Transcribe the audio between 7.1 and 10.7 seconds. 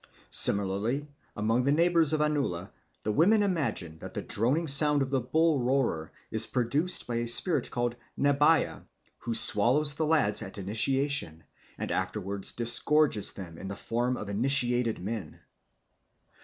a spirit called Gnabaia, who swallows the lads at